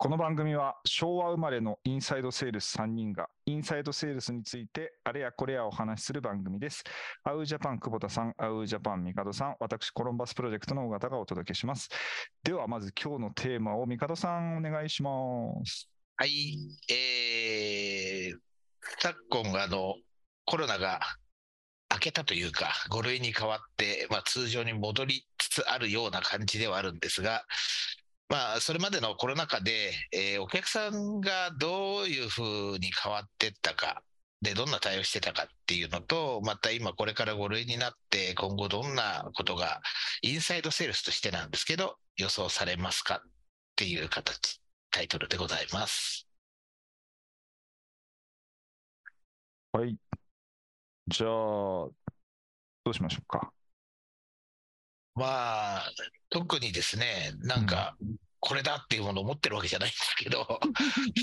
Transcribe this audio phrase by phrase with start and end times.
[0.00, 6.84] この番組は昭和生まれのインサイドセールス3人がインサイドセールスについてあれやこれやお話しする番組です。
[7.24, 11.88] アウージャパン久保田さん、アウージャパン帝さん、私コロンバスプロジェクトの尾形がお届けします。
[12.44, 15.10] ではまず今日のテーマを帝さんお願いしま
[15.64, 15.90] す。
[16.16, 16.58] はい、
[16.90, 18.38] えー、
[19.00, 19.96] 昨今、あの、
[20.44, 21.00] コロナが
[21.98, 27.44] 明けたというか、5類に変わって、まあ、通常に戻りつつあるような感じではあるんですが、
[28.28, 32.42] まあ、それまでのコロナ禍で、えーお客さんがどういうふ
[32.74, 34.02] うに変わっていったか、
[34.42, 39.80] で、どんな対応してたかっていうのと、また今これから5類になって、今後どんなことが、
[40.22, 43.30] インサイドセールスとしてなんですけど、予想されますかっ
[43.76, 46.28] ていう形、タイトルでございます。
[49.72, 49.98] はい。
[51.08, 51.92] じゃあ、ど
[52.86, 53.50] うしましょうか。
[55.14, 55.92] まあ、
[56.28, 57.96] 特にですね、なんか、
[58.40, 60.44] これだっていうものを持ってるわけじゃないんですけど、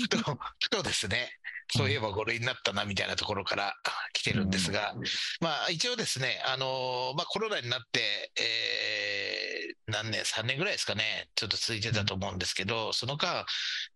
[0.02, 0.18] ふと、
[0.60, 1.30] ふとですね、
[1.74, 3.74] そういえば5類になったなみたいなところから
[4.12, 4.94] 来てるんですが、
[5.40, 9.46] まあ一応ですね、あのまあコロナになって、えー
[9.88, 13.46] 何年、3年ぐらいですかね、ちょっと続いてたと思うんですけど、その間、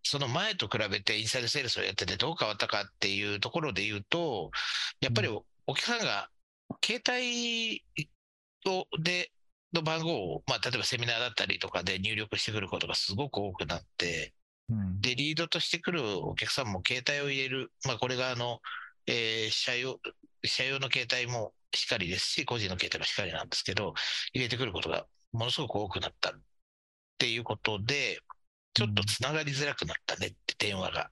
[0.05, 4.51] その前と比べてインサイドセールスをやっててどう変わったかっていうところで言うと、
[5.01, 5.29] やっぱり
[5.71, 6.29] おお客さんが
[6.85, 7.85] 携帯
[8.67, 9.31] をで
[9.73, 14.35] の番号を、まあ、例えばセミナーだったりとかで入力してくることがすごく多くなって、
[14.69, 15.01] うん。
[15.01, 18.59] で、リードとしてくるお客さんも携帯を入れる、まあ、これがあの、
[19.07, 20.01] えー社用、
[20.45, 23.95] 社用の携帯もしっかりですし、個人の携帯もしっかりなんですけど、
[24.33, 26.33] 入れてくることがものすごく多くなったっ
[27.19, 28.19] ていうことで、
[28.75, 31.11] ちょっとつながりづらくなったねって電話が。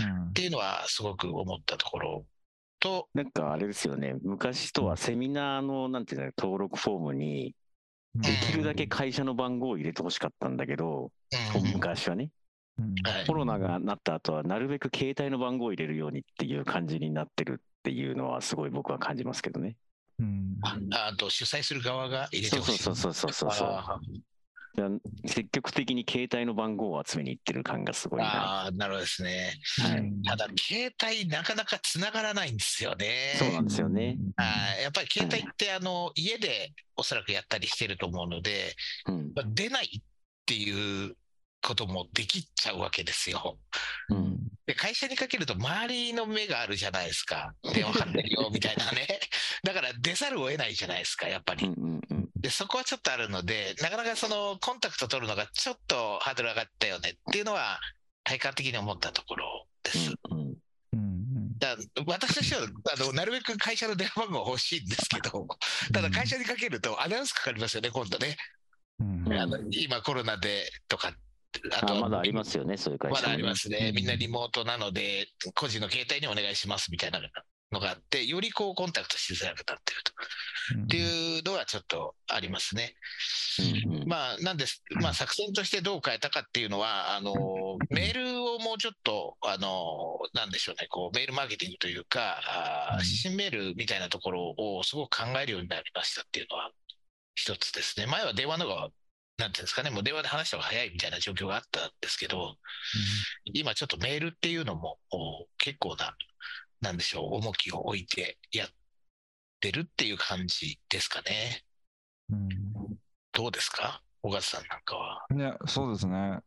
[0.00, 2.24] うんっていうのはすごく思ったところ
[2.80, 7.54] と、なんかあれですよね、昔とはセミナーの、なんていうの、登録フォームに、
[8.14, 11.12] できるだけ会社の番号を入れてほしかったんだけど、
[11.54, 12.30] うん昔はね、
[12.78, 19.76] うんはいコロナがなった後は、なるべく携帯の番号を入れるようにっていう感じになってるっていうのは、すごい僕は感じますけどね。
[20.18, 20.76] うんあ
[21.08, 22.78] あと主催する側が入れてほしい。
[22.78, 24.20] そうそうそうそうそうそう。
[25.26, 28.66] 積極的に携帯の番号を集めに行ってる感がすごいな。
[28.66, 29.54] あー、なるほどですね。
[29.78, 33.34] はいただ、携帯なかなか繋がらないんですよね。
[33.36, 34.16] そうなんですよね。
[34.36, 38.74] はいやっぱり携帯って、あの、家でおそらくやったりしてると思うので、
[39.06, 39.32] うん。
[39.34, 40.02] まあ出ないっ
[40.46, 41.16] ていう
[41.62, 43.58] こともできちゃうわけですよ。
[44.08, 44.38] うん。
[44.66, 47.54] で、会社にかけると周りの目があるじゃないですか。
[47.74, 49.20] 電話かかってるよ、みたいなね。
[49.64, 51.66] だから出ざるを得ないじゃないですか、やっぱり。
[51.66, 52.29] うんうんうん。
[52.40, 57.80] で、そこはちょっとあるので、なかなかそのコンタクト取るのがちょっとハードル上がったよねっていうのは、
[58.24, 60.12] 体感的に思ったところです。
[60.30, 60.48] うんうん
[60.92, 65.46] うんうんだ私としてはあの、なるべく会社の電話番号欲しいんですけど、
[65.92, 68.36] ただ会社にかけるとアナウンスかかりますよね、今度ね。
[68.98, 71.12] うんうんあの今コロナでとか、
[71.72, 73.20] あとあまだありますよね、そういう会社。
[73.20, 73.92] まだありますね。
[73.94, 77.20] みんなリモートなので、個人の携帯にお願いしますみたいな
[77.72, 80.12] のがあって、よりこうコンタクトしづらくなってると。
[80.84, 82.94] っていうのはちょっとありますね。
[83.86, 84.08] うんうん。
[84.08, 87.34] まあ、なんです、まあ、作戦としてどう変えたかっていうのは、あの、
[87.90, 93.00] メールをもうちょっと、あの、なんでしょうね、こう、メールマーケティングというか、あうん。
[93.00, 96.70] ー新メールみたいなところをすごく考えるようになりましたっていうのは、
[97.34, 98.06] 一つですね。
[98.06, 98.88] 前は電話の方が、
[99.38, 102.56] なんていうんですかね、もう電話で話した方が早いみたいな状況があったんですけど、
[103.44, 106.14] 今ちょっとメールっていうのも、お結構な、
[106.80, 108.68] なんでしょう、重きを置いてやっ
[109.60, 111.62] てるっていう感じですかね。
[112.30, 112.48] うん
[113.32, 114.02] どうですか？
[114.22, 115.26] 小勝さんなんかは。
[115.30, 116.40] ね、そうですね。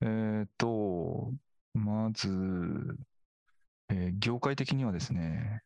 [0.00, 1.32] えーっと、
[1.74, 2.28] まず、
[3.90, 5.62] えー業界的にはですね、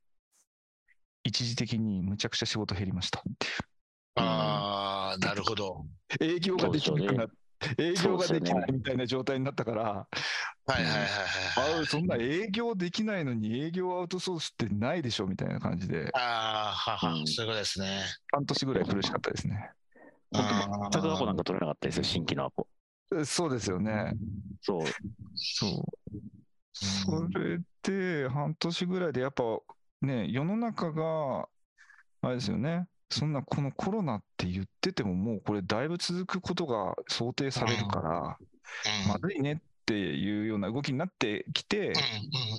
[1.24, 3.52] 一時的にむちゃくちゃ仕事減りましたっていう。
[4.16, 5.86] ああ、なるほど。
[6.20, 7.28] 営業ができなくなっ
[7.78, 10.08] 営業ができないみたいな状態になったから、は
[10.68, 18.04] いはいはいはいそんな営業できないのに営業アウトソースってないでしょみたいな感じで、ああ、はは、うんそういうことですね。
[18.32, 19.70] 半年ぐらい苦しかったですね。
[20.34, 22.66] あ全くアポなんか取れなかったですよ、新規のアポ。
[23.14, 24.14] えそうですよね。
[24.60, 24.86] そう。
[25.34, 25.84] そう。
[26.72, 29.42] それで、半年ぐらいで、やっぱ
[30.00, 31.48] ね、世の中が、
[32.22, 38.46] あれですよね、そんなこのコロナって言ってても、もうこれ、だいぶ続くことが想定されるから、うん
[39.08, 41.92] まずいねっていうような動きになってきて、うんうん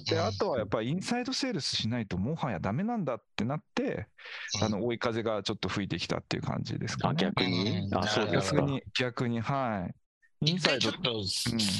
[0.05, 4.07] であとはやっぱりインサイドセールスしないと、もはやダメなんだってなって、
[4.61, 7.17] あの追い風がちょっと吹いてきたっていう感じですかあ、ね。
[7.19, 8.57] 逆にうんあ、そうですか。
[8.57, 9.95] 逆に、逆に、はい。
[10.45, 11.23] イン一サイド回ちょっと、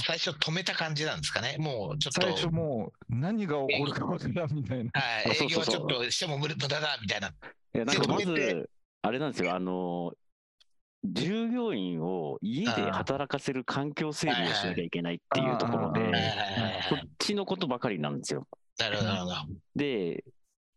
[0.06, 1.58] 最初止めた感じなんですかね。
[1.60, 2.22] もうちょっと。
[2.22, 4.92] 最初もう何が起こるかわからんみたいな。
[4.94, 7.34] はい、営業はちょっとしても無駄だみたいな。
[7.76, 8.70] いや、なんかまず、
[9.02, 10.14] あれなんですよ、あの、
[11.04, 18.48] 従業員を家で働かせる環境整備をしなきゃいけないっていうところで、あーはいはいはいはいそっちのことばかりなんですよ。
[18.80, 19.36] なるほど、なるほど。
[19.76, 20.24] で、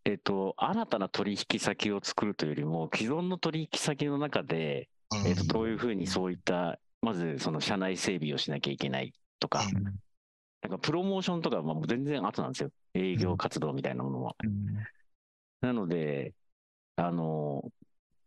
[0.05, 9.85] えっと、新たな取引先を作るというよりも、既存の取引先の中で、うんえっと、どういうふうにそういった、まずその社内整備をしなきゃいけないとか、うん
[10.63, 12.71] なんかプロモーションとかはもう全然後なんですよ。
[12.95, 14.35] 営業活動みたいなものは。
[15.61, 16.33] なので、
[16.97, 17.63] あの、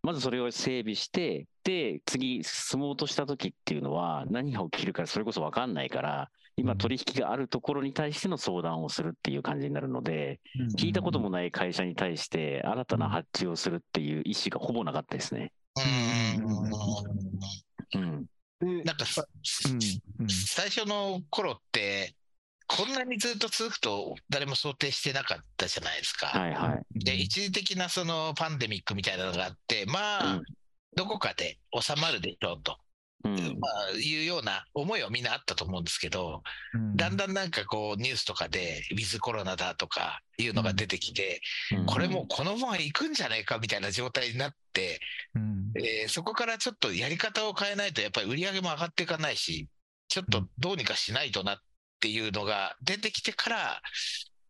[0.01, 10.39] まずそれを整備して、で、次進もうとした時っていうのは、何が起きるかそれこそ分かんないから、今取引があるところに対しての相談をするっていう感じになるので、
[10.77, 15.51] 聞いたこともない会社に対して新たな発注をするっていう意思がほぼなかったですね。
[16.37, 16.79] うんうんうんうん
[17.95, 18.25] うん。
[18.59, 19.05] でなんか、
[19.65, 19.79] うん。
[20.19, 20.29] うん。
[20.29, 22.13] 最初の頃って、
[22.69, 26.27] こんなにずっと続くと誰も想定してなかったじゃないですか。
[26.27, 27.03] はいはい。
[27.03, 30.43] で、一時的なそのパンデミックみたいなのがあって、まあ、うん
[30.95, 32.77] どこかで収まるでしょうと、
[33.23, 33.35] うん。
[33.59, 36.41] まあ、いうような思いはみんなあったと思うんですけど、
[36.73, 44.99] うんだんだんなんかこうニュースとかで、ウィズコロナだとかいうのが出てきて、うんこれもうこのまま行くんじゃないかみたいな状態になって、
[45.35, 49.67] うんえーそこからちょっとやり方を変えないと、やっぱり売り上げも上がっていかないし、
[50.09, 51.57] ちょっとどうにかしないとなっ
[51.99, 53.81] ていうのが出てきてから、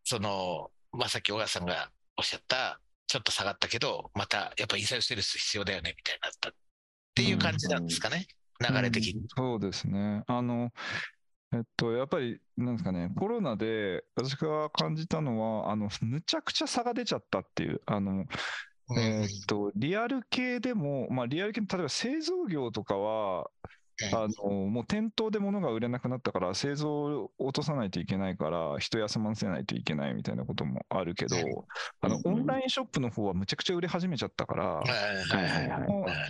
[0.03, 6.51] その、まあ、さっき小川さんがおっしゃった、ちょっと下がったけど、またやっぱインサイドセールス必要だよねみたいになったっ
[7.15, 8.27] ていう感じなんですかね、
[8.59, 9.21] 流れ的に。
[9.35, 10.23] そうですね。
[10.27, 10.71] あの、
[11.51, 18.25] えっと、やっぱり、なんですかね、コロナで私が感じたのは、あの、むちゃくちゃ差が出ちゃったっていう、あの、
[18.97, 23.49] えーっと、リアル系でも、まあ、リアル系、例えば製造業とかは、
[24.13, 31.35] あの、もう店頭で物が売れなくなったから、製造を落とさないといけないから、人休ませないといけないみたいなこともあるけど、
[32.01, 34.83] あの、うんオンラインショップの方はむちゃくちゃ売れ始めちゃったから、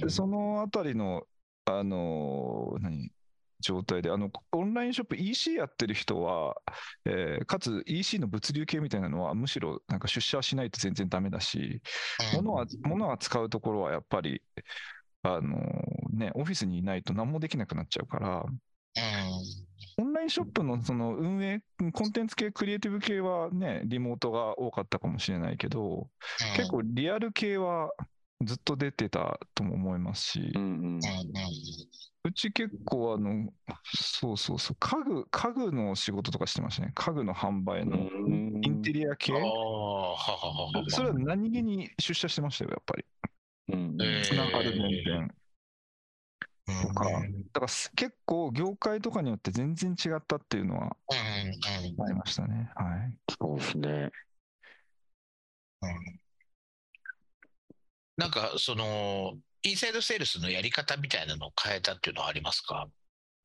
[0.09, 1.23] そのあたりの、
[1.65, 3.11] あのー何、
[3.59, 6.55] 状態で、あの、オンラインショップ EC やってる人は、
[7.05, 11.81] えーかつ EC の物流系みたいなのは、むしろなんか出社しないと全然ダメだし、
[12.33, 14.41] 物は、物は使うところはやっぱり、
[15.23, 18.45] あのーね、オフィスにいないと何もできなくなっちゃうから、
[19.97, 21.61] オンラインショップのその運営、
[21.93, 26.09] コンテンツ系、クリエイティブ系はね、リモートが多かったかもしれないけど、
[26.55, 27.91] 結構リアル系は
[28.43, 30.51] ずっと出てたとも思いますし、
[32.23, 33.51] うち結構あの、
[33.83, 36.91] そうそうそう、家具、家具の仕事とかしてましたね。
[36.93, 39.33] 家具の販売のうんインテリア系。
[40.89, 43.05] それは何気に出社してましたよ、やっぱり。
[43.69, 45.35] うんえーなんかある全然。
[46.69, 47.09] うんとかだ
[47.53, 51.15] からす結構業界とかによって全然違ったっていうのはあ
[52.07, 52.71] りましたね。
[52.75, 53.17] はい。
[53.39, 53.89] そうですね。
[55.81, 56.19] うん
[58.17, 62.89] なんかそのインサイドセールスのやり方みたいなのを変えたっていうのはありますか？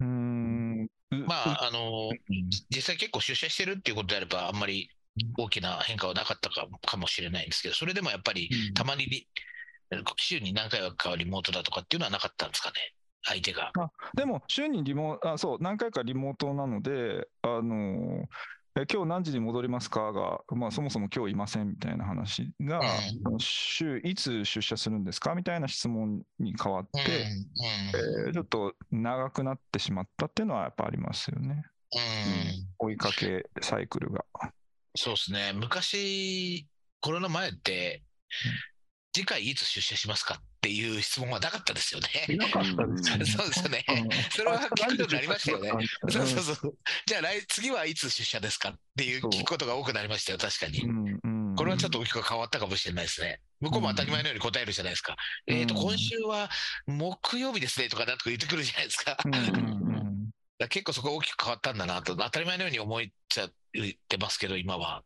[0.00, 0.88] うーん。
[1.12, 4.90] うまああのうん実際結構出社してるっていうことであればあんまり
[5.38, 9.28] 大きな変化はなかったかかもしれないんですけどそれでもやっぱりうんたまにリ
[10.16, 12.74] 週に何回かはリモートだとかっていうのはなかったんですかね？
[13.24, 13.72] 相手が。
[14.14, 18.28] でも、週にリモあ、そう、何回かリモートなので、あの
[18.76, 20.12] え今日何時に戻りますか？
[20.12, 22.80] が、まあ、そもそも今日いませんみたいな話が、
[23.38, 25.36] 週いつ出社するんですか？
[25.36, 27.00] みたいな質問に変わって、
[28.26, 31.62] えーちょっと長くなってしまったっていうのはやっぱありますよね。
[31.92, 34.24] うん追いかけサイクルが。
[34.96, 35.52] そうですね。
[35.54, 36.66] 昔
[37.00, 38.02] コロナ前って
[39.14, 42.36] 次回いつ出社しますかっていう質問はなかったですよね。
[42.36, 43.24] なかったですよね。
[43.26, 46.74] そうですよねうんそれは聞くようになりましたよねうんそうそうそう。
[47.06, 50.80] じゃあ来、次はいつ出社ですかっていう聞くことが多くなりましたよ、確かに。
[50.80, 53.40] うんうんこれはちょっと大きく変わったかもしれないですね。
[53.60, 55.16] 向こうも当たり前のように答えるじゃないですか。
[55.46, 56.50] うんえっと、今週は
[56.86, 59.16] 木曜日ですねとかなんとか言ってくるじゃないですか。
[60.58, 63.50] だか結構そこが大きく変わったんだなと、当たり前のように思っちゃっ
[64.08, 65.04] てますけど、今は。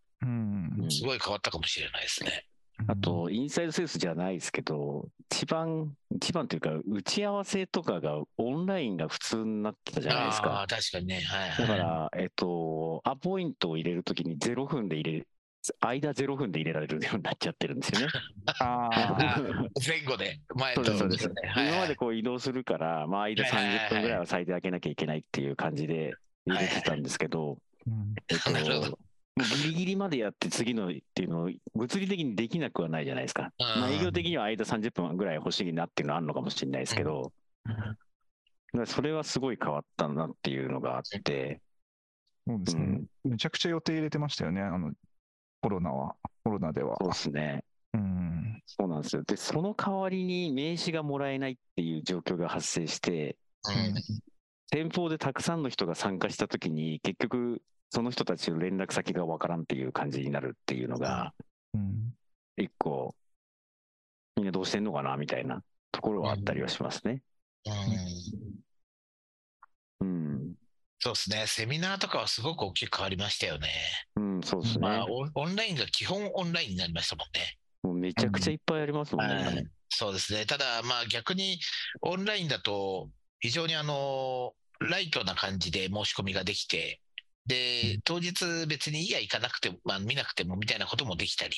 [0.90, 2.47] すごい変わったかもしれないですね。
[2.86, 10.66] あと、インサイドセールスじゃないですけど、一番、一番というか、打ち合わせとかがオンラインが普通になってたじゃないですあかあ。
[10.66, 11.20] 確かにね。
[11.20, 11.58] はい、はい。
[11.58, 15.28] だから、えっと、アポイントを入れるときに0分で入れる、
[15.80, 18.12] 間0分で入れられるようになっちゃってるんですよね。
[18.60, 21.42] あー 前後で、前とそうです、そうです。
[21.42, 26.14] ねはいはい今までこう移動するから、まあ、間はいはいはいはい30分ぐらいは最低開けなきゃいけないっていう感じで
[26.46, 28.98] 入れてたんですけど、うんえっと、 なるほどもう
[29.38, 33.52] ギリギリまでやって次のっていうのを物理的にできなくはないじゃないですか。
[33.58, 37.32] まあ、営業的には間30分ぐらい欲しいなっていうのはあるのかもしれないですけど、
[37.66, 37.96] だか
[38.72, 41.60] らそれはすごい変わったなっていうのがあって、
[42.46, 43.30] そうですねうん。
[43.32, 44.92] めちゃくちゃ予定入れてましたよね、あの、
[45.60, 46.96] コロナは、コロナでは。
[47.00, 47.64] そうですね。
[47.94, 48.62] うん。
[48.66, 49.22] そうなんですよ。
[49.22, 53.94] で、その代わりに名刺がもらえないっていう状況が発生して、うん
[54.72, 61.32] 先方でたくさんの人が参加したときに、結局、その人たちの連絡先がわからんっていう感じになるっていうのが、
[61.74, 62.14] うん
[62.56, 63.14] 一個、
[64.36, 67.22] みんなどうしてんのかなみたいなところはあったりはしますね。
[70.00, 70.54] うんうん。
[70.98, 71.44] そうですね。
[71.46, 73.68] セミナーとかはすごく大きく変わりましたよね。
[74.16, 74.88] うん、そうですね。
[74.88, 77.58] まあ、オンオンラインが基本オンラインになりましたもんね。
[77.84, 79.34] もうめちゃくちゃいっぱいありますもんね。
[79.34, 80.44] はいそうですね。
[80.44, 81.58] ただ、まあ逆に
[82.02, 83.08] オンラインだと、
[83.40, 87.00] 非常にあの、ライトな感じで申し込みができて、
[87.46, 91.54] で、当日別にいいや行かなくても、まあ見なくてもみたいなこともできたり、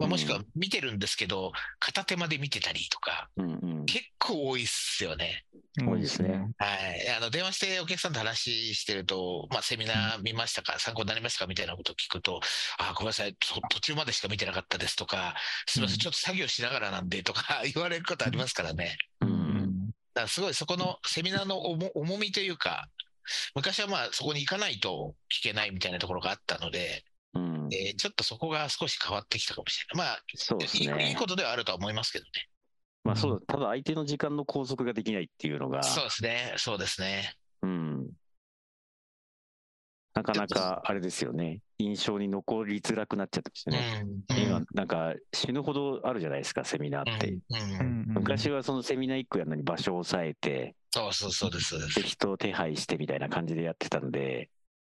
[0.00, 3.84] まあ、もしくは見てるんですけど、片手まで見てたりとか、うんうん。
[3.84, 5.44] 結構多いっすよね。
[5.78, 6.50] 多いですね。
[6.56, 7.08] はい。
[7.16, 12.40] あの、電話してお客さんと話してると、まあ、セミナー見ましたか、参考になりましたかみたいなことを聞くと、
[12.78, 15.34] あ、ごめんなさい、と途中までしか見てなかったですとか、
[15.66, 18.96] すみません、うんちょっと作業しながらなんでとか 言われることありますからね。
[19.20, 19.29] ううんん
[20.14, 22.88] だからすごいそこのセミナーの重重みというか、
[23.54, 27.68] 昔はまあそこに行かないと聞けないみたいなところがあったので、うん。
[27.72, 30.06] えーちょっとそこが少し変わってきたかもしれない。
[30.08, 31.14] まあ、そうですいいい。
[31.16, 32.30] ことではあるとは思いますけどね。
[33.04, 37.34] まあそうだ、ただ相手の時間の拘束ができないっていうのが、そうですね、そうですね。
[37.62, 38.10] うん。
[40.14, 41.60] なかなかあれですよね。
[41.78, 44.04] 印象に残りづらくなっちゃってますね。
[44.28, 47.28] うん今、なんか死ぬほどあるじゃないですか、セミナーって。
[47.28, 51.78] うんうん昔はそのセミナー1個やるのに場所を抑えて、そうそうそうです。
[52.02, 54.50] 人を手配してみたいな感じでやってたんで、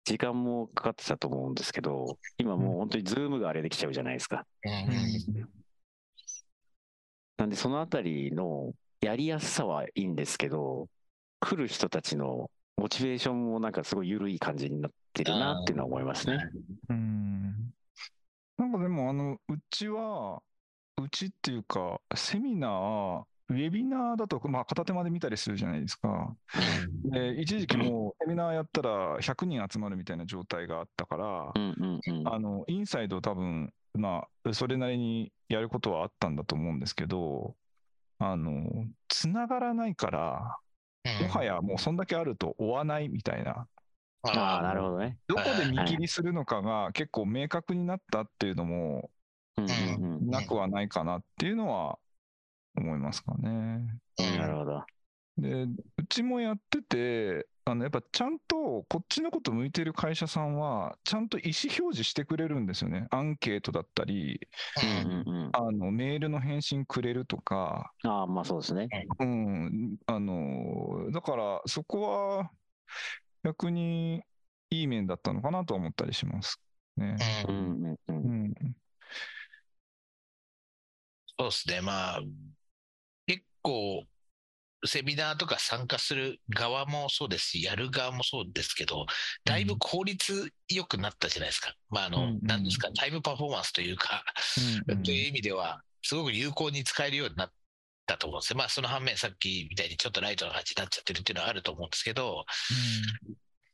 [0.04, 4.46] 時間もかかってたと思うんですけど、今もう本当にズームがあれできちゃうじゃないですか。
[4.64, 4.76] うんう
[5.42, 5.50] ん
[7.38, 10.88] なんでそのあたりのやりやすさはいいんですけど、
[11.40, 12.50] 来る人たちの
[12.84, 16.50] モチベーションもなんかすごい緩い感じになってるなっていうのは思いますね。
[16.90, 17.74] うん
[18.58, 20.44] なんかでも、あの、うちは、
[21.02, 26.36] うちっていうか、セミナー、ウェビナーだと、まあ、片手まで見たりするじゃないですか。
[27.06, 32.28] で、一時期もう、セミナーやったら100人集まるみたいな状態があったからう、んうんうん。
[32.28, 37.56] あの、インサイド多分、まあ、それなりにやることはあったんだと思うんですけど、
[38.20, 40.58] あの、つながらないから、
[41.22, 43.68] もはやもうそんだけあると追わないみたいな、
[44.24, 45.18] ああ、なるほどね。
[45.28, 49.10] どこで見切りするのかが結構明確になったっていうのも。
[49.56, 52.00] なくはないかなっていうのは
[52.76, 54.00] 思いますかね。
[54.20, 54.84] うんなるほど。
[55.38, 55.70] で、う
[56.10, 63.08] ちもやってて、あのやっぱちゃんとこっちのこと向いてる会社さんは、ちゃんと意思表示してくれるんですよね。
[63.10, 64.48] アンケートだったり、
[65.06, 65.50] うんうんうん。
[65.54, 68.90] あのメールの返信くれるとか、ああ、まあそうですね。
[69.20, 72.52] うん、あの、だからそこは
[73.44, 74.24] 逆に
[74.70, 76.60] いい面だったのかなとは思ったりします
[76.98, 77.16] ね。
[77.48, 77.98] ううんんうんう。
[78.08, 78.54] うんん。
[81.40, 82.22] そうですね、まあ、
[83.26, 84.04] 結構、
[84.86, 89.06] セミナーとか参加する側もそうですし、やる側もそうですけど、
[89.46, 91.74] だいぶ効率良くなったじゃないですか。
[91.90, 94.24] まあ、あのうんうん、なんですか、タイムパフォーマンスというか、
[94.88, 97.52] うんという意味では、すごく有効に使えるようになっ
[98.06, 98.58] たと思うんですよ。
[98.58, 102.46] まあ、その反面、さっきみたいにちょっとライトな感じになっちゃってるっていうのはあると思うんですけど、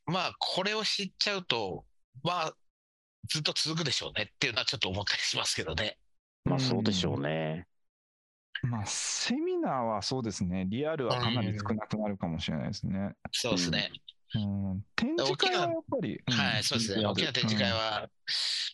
[0.06, 1.86] まあ、これを知っちゃうと、
[2.24, 2.54] まあ、
[3.30, 5.98] ずっと続くでしょうねっていうのはちょっと思ったりしますけどね。
[6.46, 7.68] まあそうでしょうね。
[8.64, 13.14] まあ、セミナーはそうですね、リアルはかなり少なくなるかもしれないですね。
[13.32, 13.92] そうですね。
[14.36, 17.06] うん、展示会はやっぱり、うんはい、そうですね。
[17.06, 18.10] 大きな展示会うんは、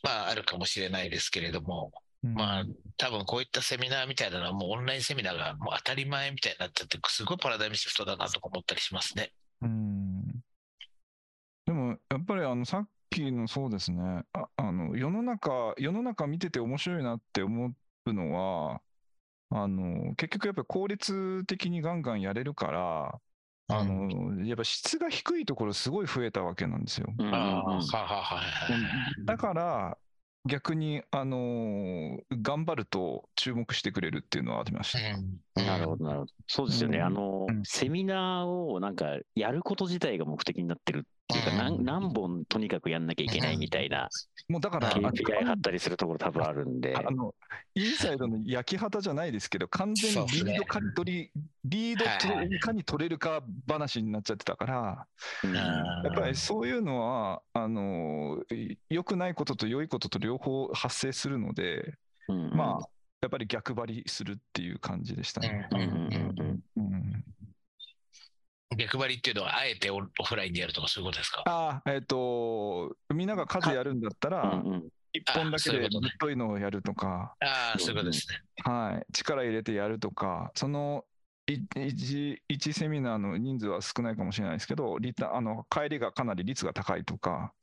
[0.04, 1.92] まあ、あるかもしれないですけれども、
[2.24, 2.66] うんまあ、
[2.98, 9.32] 多分こういったセミナーみたいなのは、もうオンラインセミナーがもう当たり前みたいになっちゃって、すごいパラダイムシフトだなとか思ったりしますね。
[9.62, 10.26] うん
[11.66, 17.74] でも、やっぱりあのさっきのそうですねああの世の中、世の中見てて面白いなって思
[18.06, 18.82] うのは、
[19.52, 23.20] あの結局やっぱり効率的にガンガンやれるから、
[23.68, 27.08] あのやっぱ質が低いところすごい増えたわけなんですよ。
[29.26, 29.98] だから
[30.48, 34.92] 逆に、あの頑張ると注目してくれるっていうのはありまし
[35.56, 35.64] た。
[35.64, 36.32] なるほど、なるほど。
[36.48, 37.00] そうですよね。
[37.00, 41.15] うんあのうん、セミナーをなんかやること自体が目的になってるっていうか、うん
[41.86, 44.10] 何何本とにかくやんなきゃいけないみたいな
[44.48, 46.96] もうだから、あ KPI 貼ったりするところ多分あるんで。
[46.96, 47.34] あの
[47.74, 51.32] インサイドの焼き旗じゃないですけど、完全にリード刈り取り、
[51.64, 55.08] リードとはいいかに取れるか話になっちゃってたから、
[55.44, 55.54] うん。
[55.56, 55.64] や
[56.12, 61.96] っぱりそういうのは、あのい良くないことと良いことと両方発生するので、
[62.28, 62.90] うんまあ、
[63.22, 65.68] やっぱり逆張りするっていう感じでしたね。
[65.72, 66.64] うんうんうん。
[66.78, 67.24] うん
[68.76, 71.44] 逆張りっていうのは、あえてオオフラインでやるとかそういうことですか？
[71.46, 74.64] ああ、えっ、と、みんなが数やるんだったら、
[75.14, 75.90] 一本だけでぶっ
[76.20, 78.42] といのをやるとか、ああ、そういうことですね。
[78.64, 81.06] はい、力入れてやるとか、その
[81.48, 87.54] い一一セミナーの人数は少ないかもしれないですけど、リタあの帰りがかなり率が高いとか、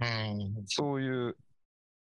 [0.00, 0.64] うん。
[0.66, 1.36] そういう、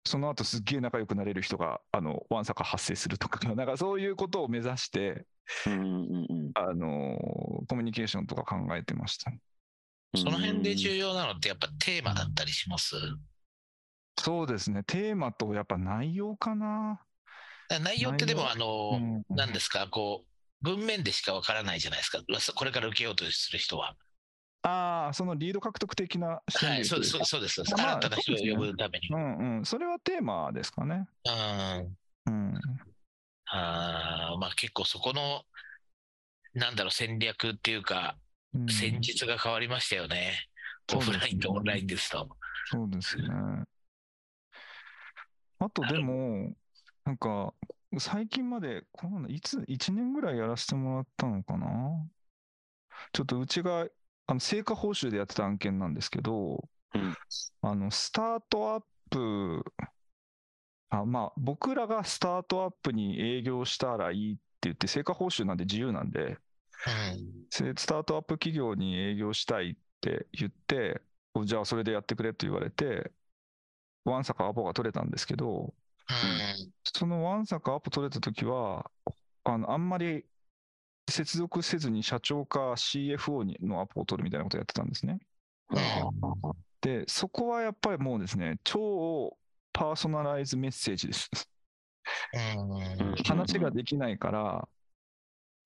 [0.06, 5.26] その後すっげえ仲良くなれる人が、あの、わんさか発生するとか、 なんかそういうことを目指して、
[5.68, 7.18] うんうんうんあの、
[7.68, 9.32] コミュニケーションとか考えてました。
[9.32, 10.20] うん。
[10.20, 12.96] その辺で重要なのってやっぱテーマだったりします？
[14.20, 17.02] そうですね、テーマとやっぱ内容かな。
[17.82, 20.30] 内容ってでも、あの、うん何ですか、こう、
[20.62, 22.20] 文面でしかわからないじゃないですか。
[22.56, 23.96] これから受けようとする人は。
[24.62, 27.62] ああ、そのリード獲得的な視点はい、そううそうそうです。
[27.78, 29.08] まあ新たな人を呼ぶために。
[29.10, 31.08] うんうん、それはテーマですかね。
[32.28, 32.32] うん。
[32.32, 32.62] うん。
[33.46, 35.44] あーまあ結構そこの、
[36.54, 38.18] なんだろう、戦略っていうか、
[38.54, 40.34] うん戦術が変わりましたよね。
[40.94, 42.28] オフラインとオンラインですと。
[42.66, 43.24] そうですね。
[45.60, 46.52] あとでも、
[47.06, 47.54] なんか、
[48.00, 51.68] 最近まで、このいつ、1年ぐらいやらせてもらったのかな？
[53.14, 53.88] ちょっとうちが、
[54.30, 57.16] あの、成果報酬でやってた案件なんですけど、うん
[57.64, 59.66] あの、スタートアップ、
[60.90, 66.38] あ、まあ、僕らがスタートアップに営業したらいいって言って、成果報酬なんで自由なんで、
[67.50, 71.02] せスタートアップ企業に営業したいって言って、
[71.34, 73.12] おじゃあそれでやってくれと言われて、
[74.06, 75.74] ワンサかアポが取れたんですけど、
[76.08, 76.72] うん。
[76.84, 78.92] そのワンサかアポ取れたときは、
[79.44, 80.24] あのあんまり
[81.10, 85.20] 接続せずに社長か CFO にのアポを取るみたいなことをやってたんですね。
[86.82, 89.38] で、そこはやっぱりもうですね、超
[89.74, 91.30] パーソナライズメッセージです。
[92.34, 93.16] うん。
[93.24, 94.68] 話ができないから、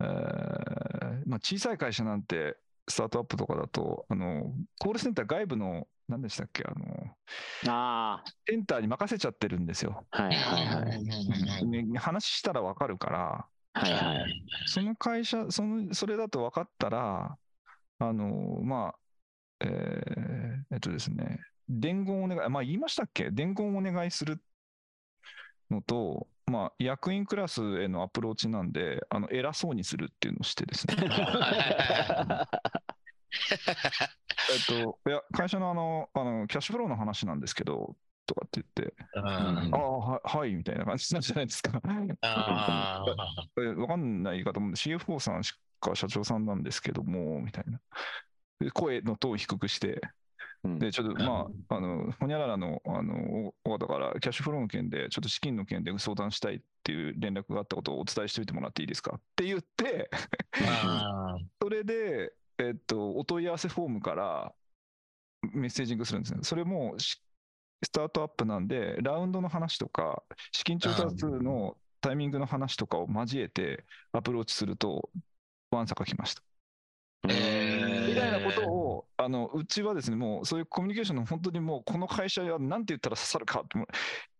[0.01, 2.57] えーまあ、小さい会社なんて、
[2.87, 7.15] スタートアップとかだと、あのコールセンター外部の、何でしたっけ、あの
[7.69, 10.05] あセンターに任せちゃってるんですよ。
[10.11, 11.65] あ、はいはいはい。
[11.65, 13.47] ね話したら分かるから、
[13.83, 14.43] はいはい。
[14.65, 17.37] その会社、そのそれだと分かったら、
[17.99, 23.31] あのまあ、えーえっとですね、伝言をお願い、まあ言いましたっけ？
[23.31, 24.43] 伝言をお願いする
[25.69, 30.95] のと、まあ、役員クラスへのアプローチなんで、あの偉そうにするっていうのをしてですね。
[34.49, 41.81] えっと、いや、会社のあの、あの、キャッシュフローの話なんですけど、とかって言って、うんああ、ははい、みたいな感じなんじゃないですか。
[42.21, 43.05] あ
[43.57, 47.79] えわかんない方も、CFO さんしか社長さんなんですけども、みたいな。
[48.59, 50.01] で声のトーン低くして、
[50.63, 60.09] うんで、ちょっと、まあ、あの、ほにゃららの、あの、お方から、キャッシュフローの件で、ちょっと資金の件で相談したいっていう連絡があったことをお伝えしておいてもらっていいですかって言って、
[60.65, 64.53] あ それで、えっと、お問い合わせフォームから
[65.41, 66.39] メッセージングするんですね。
[66.43, 67.21] それもし
[67.83, 75.09] スタートアップなんで、ラウンドの話とか、資金調達のタイミングの話とかを交えてアプローチすると、
[75.71, 76.43] ワンサカ来ました。
[77.29, 78.07] えー。
[78.09, 83.79] みたいなことを、あのうちはですね、もうそういうコミュニケーションの本当にもう、この会社はなんて言ったら刺さるかって、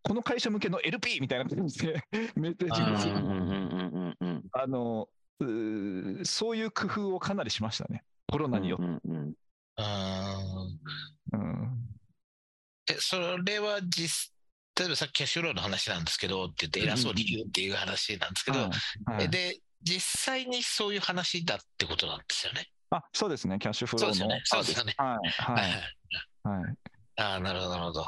[0.04, 2.04] この会社向けの LP みたいな感じで
[2.36, 4.44] メッセージングするうんうんうんうんうん。
[4.52, 8.86] あのうーそういう工夫をかなりしましたね、コロナによって。
[8.86, 9.36] うんうんうん。
[11.32, 11.93] うんうん
[12.89, 14.32] え、それは実、
[14.78, 22.67] 例えばさっきキャッシュフローの話なんですけどって言って偉そうに言うっていう話なんですけど、はいはいえで、実際にそういう話だってことなんですよね？
[22.89, 24.13] あそうですね、キャッシュフローの。
[24.13, 24.41] そうですよね。
[24.46, 24.93] そうですよね。
[24.98, 26.76] はいはいはい。
[27.15, 28.06] ああ、なるほど、なるほど。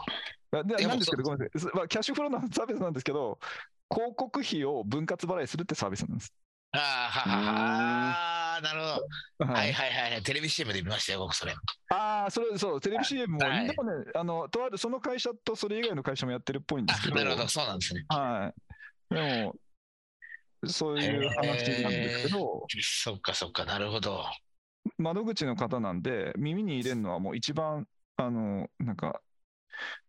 [0.51, 3.39] あでなんですけど、ごめんなさい、すまあ、キャッシュフローのサービスなんですけど、
[3.93, 6.33] 広告費を分割払いするってサービスなんです。
[6.75, 9.51] ああ、はははあーなるほど。
[9.51, 10.23] ははいはいはいはい。
[10.23, 11.53] テレビ CM で見ましたよ、僕それ。
[11.89, 18.05] ああ、それ、そう、テレビ CM も、はいでもね、あの、とあるその会社とそれ以外の会社もやってるっぽいんですけど、あなるほど、そうなんですね。
[18.09, 18.53] は
[19.11, 19.15] い。
[19.15, 19.55] でも、
[20.65, 24.25] そういう話なんですけど、そっかそっか、なるほど。
[24.97, 29.21] 窓口の方なんで、耳に入れるのはもう一番、あの、なんか、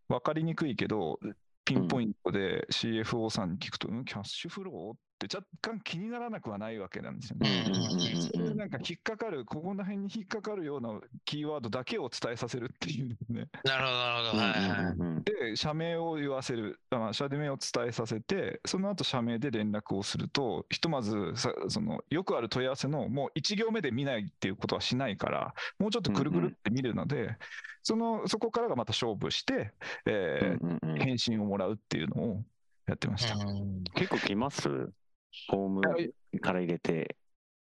[0.08, 1.18] 分かりにくいけど、
[1.64, 4.94] ピンポイントで CFO さんに聞くと、うんキャッシュフロー？
[4.94, 7.64] って若干気にならなくはないわけなんですよね。
[7.68, 7.76] うん
[8.22, 13.48] それでなんか引っかかる、ここら辺に引っかかるようなキーワードだけを伝えさせるっていうね。
[13.64, 14.52] なるほど、な
[14.90, 15.20] るほど。
[15.20, 27.36] で、社名を言わせる、あ社名を伝えさせて、その後社名で連絡をすると、ひとまずさその、よくある問い合わせの、もう1行目で見ないっていうことはしないから、もうちょっとくるくるって見るので、
[27.82, 29.72] そのそこからがまた勝負して、
[30.04, 32.44] 返信をもらうっていうのを
[32.86, 33.36] やってました。
[33.36, 34.90] うん結構来ます？
[35.48, 37.16] フォームから入れて。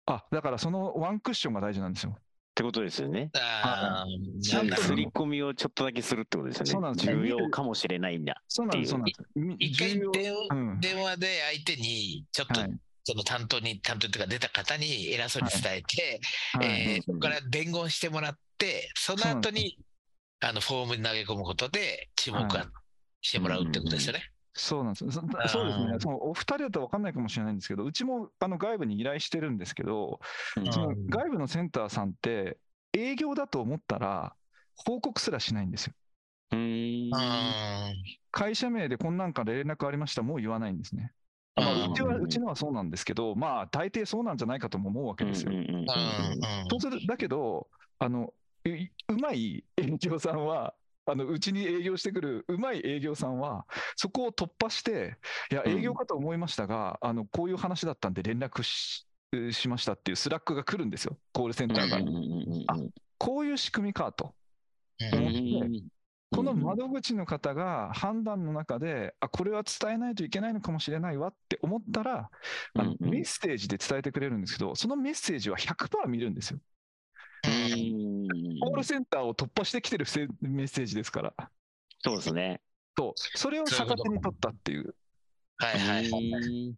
[0.06, 2.14] あだからそのワンクッションが大事なんですよ。
[2.14, 2.22] っ
[2.54, 3.30] てことですよね。
[3.34, 4.06] あ
[4.40, 6.70] ちゃんと刷り込みをちょっとだけするってことですよね。
[6.70, 8.40] そうなんですよ重要かもしれないんだ。
[8.46, 9.22] そうなんです、そうなんです。
[9.34, 12.70] み一回電うん電話で相手に、ちょっと、はい
[13.06, 16.20] その担当に、担当っていうか出た方に偉そうに伝えて、
[16.54, 19.78] はいえーそこから伝言してもらって、その後に、
[20.40, 22.66] あの、フォームに投げ込むことで注目はい
[23.20, 24.30] してもらうってことですよね。
[24.54, 25.10] そうなんです。
[25.10, 25.96] そそうですね。
[25.98, 30.20] そのお二人だと分かんないかもしれないんですけど、うちもあの外部に依頼してるんですけど、
[30.56, 32.58] うんそのうん外部のセンターさんって、
[32.92, 34.34] 営業だと思ったら、
[34.76, 35.94] 報告すらしないんですよ。
[38.30, 41.12] 会社名でこんなんから連絡ありました、もう言わないんですね。
[41.56, 45.52] まあ、うちはうちのはそうなんですけど、まあ、大抵そうなんじゃないかとも思うわけですよ。
[45.52, 45.84] うんうんうんうんうん
[46.70, 48.32] そうするだけど、あの
[48.64, 50.74] ううまい営業さんは、
[51.06, 55.16] あのうちに営業してくるうまい営業さんは、そこを突破して、
[55.50, 59.06] いや、うん営業かと思いましたが、あのこういう話だったんで連絡し
[59.50, 62.02] しましたっていうスラックが来るんですよ、コールセンターから。
[62.02, 62.76] うんうんうんうんあ
[63.16, 64.34] こういう仕組みかと。
[65.00, 65.88] うん思ってうん
[66.34, 72.30] この窓口の方が判断の中で、あこれは伝えないといけないのかもしれないわって思ったら、
[72.74, 76.58] あのうんうんメッセージで伝えてくれるんですけど、そのメッセージは100%見るんですよ。
[77.46, 81.34] うんコールセンターを突破してきてるせメッセージですから。
[82.02, 82.60] そうですね。
[82.96, 84.94] と、それを逆手に取ったっていう。
[85.58, 86.08] はいはい。
[86.08, 86.74] うん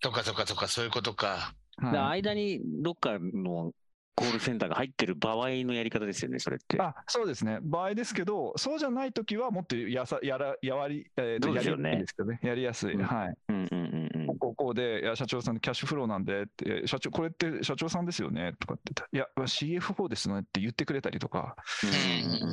[0.00, 1.54] とかとかとか、そういうことか。
[1.78, 3.72] 間にどっかの
[4.14, 6.80] コールセンターが入ってる場合のやり方ですよね、それって。
[6.80, 12.94] あそうですね、場合ですけど、そうじゃないときは、もっとやさやらやわり、えやりやすいですけどね、やりやすい。
[12.94, 13.36] うんはい。
[13.48, 14.13] うんうんうんうん
[14.44, 18.52] こうこうで、いや、社長さんのキャッシュフローなんでって、社長、これって社長さんですよね？
[18.60, 21.56] とかって言ったら、いや、CFO ですねって言ってくれたりとか、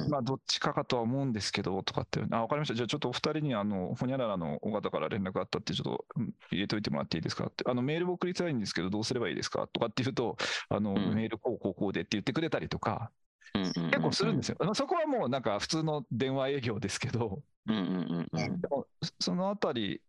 [0.09, 2.75] まあ、どっちかかとは思うんですけど、とかって、あ、わかりました。
[2.75, 9.67] じゃあ、ちょっとお二人に、あの、ほにゃららの尾形から連絡あったって、ちょっとうん入れといてもらっていいですかって、あの、メール送りたいんですけど、どうすればいいですか？
[9.67, 10.37] とかって言うと、
[10.69, 11.13] あの、うん。
[11.15, 13.11] メールこうこうこうでって言ってくれたりとか、
[13.53, 14.57] 結構するんですよ。
[14.73, 20.01] そこはもうなんか普通の電話営業ですけど、でもそそのあたり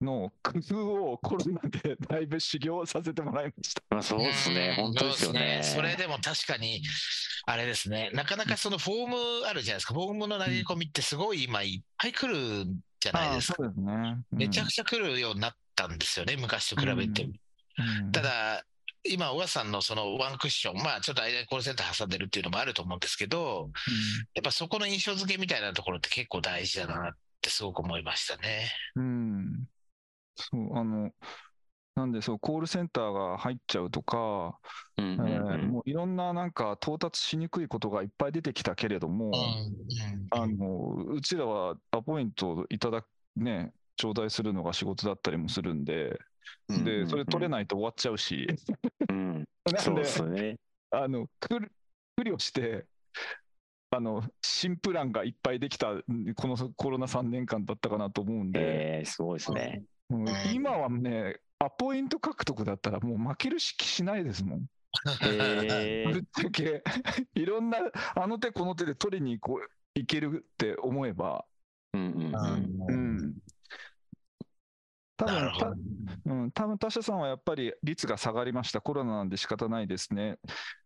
[0.00, 3.82] の工夫をコロナでだいぶ修行させてもらいました。
[3.90, 5.60] まあそうですね、うん本当ですよね。
[5.62, 6.82] それでも確かに、
[7.46, 13.56] あれですね、なかなかそのフォームあるじゃないですか、フォームの投げ込みってすごい今いっぱい来るんじゃないですか。
[13.58, 14.18] そうですね。
[14.32, 17.24] めちゃくちゃ来るようになったんですよね、昔と比べて。
[17.24, 17.40] うん
[18.12, 18.64] ただ、
[19.04, 23.70] 今、小川さんのそのワンクッション、まあちょっと間にコールセンター挟んでるっていうのもあると思うんですけど、
[24.34, 28.70] やっぱそこの印象付けみたいなところって結構大事だなってすごく思いましたね。
[28.96, 29.66] うん。
[30.34, 31.10] そう、あの、
[31.96, 34.58] なんでそう、コールセンターが入っちゃうとか、
[34.96, 46.18] うんうんえーうんもういろんななんか到達しにくいことがいっぱい出てきたけれども、うんあのうちらはアポイントいただくね、頂戴するのが仕事だったりもするんで、
[46.68, 47.50] うんで、それ取れい。
[47.50, 48.46] ないと終わっちゃうし、
[49.08, 50.58] うん、 なんでそうね。
[50.90, 51.60] あの、苦
[52.22, 52.86] 慮して、
[53.90, 55.94] あの、新プランがいっぱいできた、
[56.36, 59.84] このコロナ3年間だったかなと思うんで、えー、すごいですね。
[60.10, 64.66] うん今はね、アポイント獲得だったらもう負けるし気しないですもん。
[65.24, 66.82] えぶっちゃけ、
[67.34, 67.78] いろんな、
[68.16, 72.34] あの手この手で取りにこういけるって思えば、ー、うんうん
[72.88, 72.94] うん。
[72.94, 73.34] うん。
[75.16, 80.38] 多分うん、多分他社さんはやっぱり率が下がりました、コロナなんで仕方ないですね、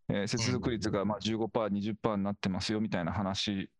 [0.09, 3.71] えー接続率がまあ15%、20%になってますよみたいな話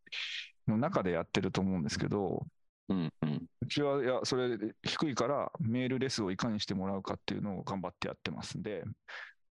[0.69, 2.47] の中でやってると思うんですけど、
[2.89, 3.47] うんうん。
[3.63, 8.85] うちは、いや、それ低いからメールレスをいかにしてもらうかっていうのを頑張ってやってますんで、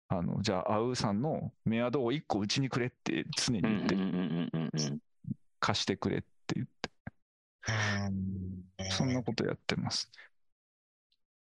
[0.08, 5.00] あのじゃあ、アウーさんのメアドを1個うちにくれって常にうん言って、うんうんうんうんうん。
[5.60, 6.90] 貸してくれって言って、
[7.68, 10.12] うんそんなことやってます。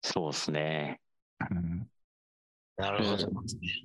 [0.03, 1.01] そうですね。
[1.49, 1.87] うん
[2.77, 3.29] なるほど。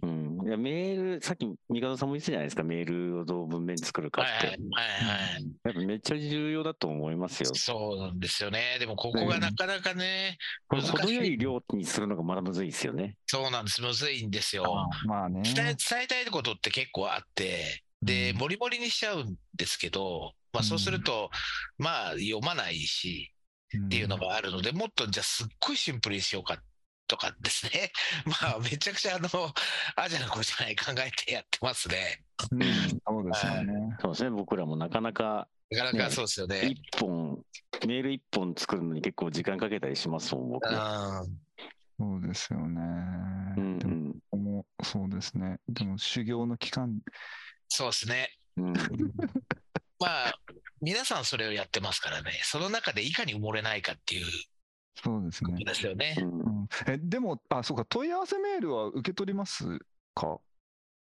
[0.02, 0.46] うん。
[0.46, 4.46] いやメール、さっき、三門さんも言ってたじゃないですか、メールをどう文面作るかって。
[4.46, 5.35] はいはいはいはい。
[5.66, 7.50] やっぱめっちゃ重要だと思いますよ。
[7.54, 8.76] そうなんですよね。
[8.78, 13.16] でもここがなかなかね、難しい程よい量にするのがまだむずいですよね。
[13.26, 13.82] そうなんです。
[13.82, 14.88] むずいんですよ。
[15.06, 15.42] まあね。
[15.42, 21.30] 伝え伝えたいことって結構あって、で、うんもりもりにしちゃうんですけど、まあそうすると、
[21.78, 23.32] まあ読まないし
[23.86, 26.58] っていうのがあるので、もっとじゃあすっごいシンプルにしようか
[27.06, 27.90] とかですね。
[28.40, 29.28] まあめちゃくちゃあの、
[29.96, 32.22] アジアのことじゃない考えてやってますね。
[32.52, 33.96] うんそうですよね。
[34.00, 36.66] そうですね、僕らもなかなかなかなかそうですよね。
[36.66, 37.42] 一本、
[37.86, 40.68] メール一本作るのに結構時間かけたりしますもん、僕。
[40.68, 40.76] うん
[41.98, 42.82] そうですよね。
[43.56, 45.58] うんでももうそうですね。
[45.66, 47.00] でも修行の期間、
[47.68, 48.28] そうですね。
[48.58, 48.72] うん。
[49.98, 50.34] まあ、
[50.82, 54.26] 皆さんそれをやってますからね、その中でいかに埋もれないかっていう
[55.02, 55.64] そうですね。
[55.64, 56.16] ですよね。
[56.18, 59.64] うんうんえでも、あ、そうか、問い合わせメールは受け取ります
[60.14, 60.38] か？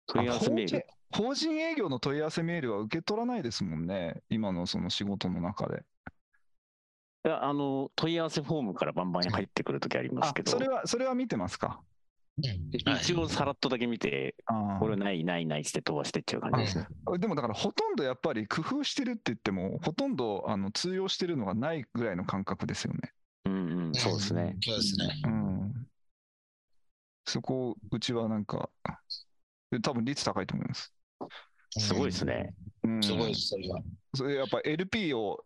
[0.07, 0.87] 問い合わせメール？
[1.17, 5.85] 法人営業の問い合わせメールは受け取らないですもんね、今のその仕事の中で。
[7.25, 11.81] いや、あの、問い合わせフォームからバンバン入ってくるときありまあすけど、それは、それは見てますか？
[12.73, 16.89] 一応さらっとだけ見て、あこれないないないって飛ばしてっちゃう感じですね。
[17.07, 23.13] あでもだからほとんどやっぱり工夫してるって言っても、ほとんどあの通用してるのがないぐらいの感覚ですよね。
[23.45, 24.57] うんうん、そうですね。
[24.61, 25.23] そうですね。
[25.25, 25.87] うん。
[27.25, 28.69] そこ、うちはなんか、
[29.71, 30.93] で多分率高いと思います。
[31.71, 32.55] すごいですね。
[32.85, 33.81] うん、すごいです、それは。
[34.15, 35.45] それやっぱ LP を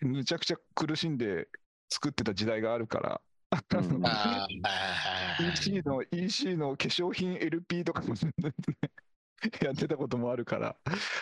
[0.00, 1.48] むちゃくちゃ苦しんで
[1.90, 3.20] 作ってた時代があるから。
[5.40, 8.52] EC の EC の化粧品 LP とかも全然
[8.82, 8.90] ね
[9.62, 10.76] やってたこともあるから、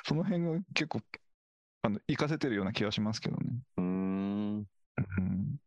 [0.07, 1.01] その辺が結構
[1.83, 3.43] あの活かせてるような気がしますけどね。
[3.77, 5.59] うーん、うん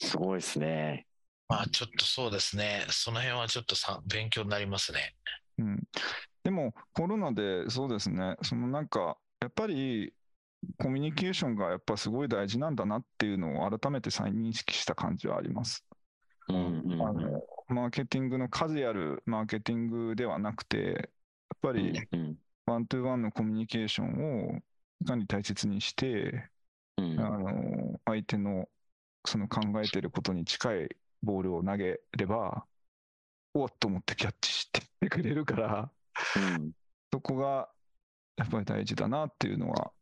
[0.00, 1.06] すごいですね。
[1.48, 2.86] まあちょっとそうですね。
[2.90, 5.14] その辺はちょっとさ勉強になりますね。
[5.58, 5.82] うん、
[6.48, 10.14] でもコロナでそうですね、そのなんかやっぱり
[10.78, 15.84] コミュニケーションがやっぱすごい大事なんだなっていうのを改めて再認識した感じはあります。
[16.48, 16.56] うん
[16.90, 20.96] うんあのマーケティングの数やるマーケティングではなくて、やっ
[21.60, 22.38] ぱりうん。
[22.64, 24.58] ワントゥーワンのコミュニケーションを
[25.02, 26.48] いかに大切にして、
[26.96, 27.20] うん。
[27.20, 28.70] あの相手の
[29.26, 32.64] その考えてることに近いボールを投げれば、
[33.52, 35.90] おっと思ってキャッチしてくれるから、
[36.36, 36.72] うん
[37.12, 37.68] そこが
[38.36, 39.92] やっぱり大事だなっていうのは、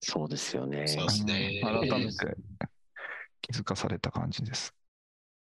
[0.00, 0.84] そうですよね。
[0.86, 2.36] 改めて
[3.40, 4.74] 気づかされた感じです。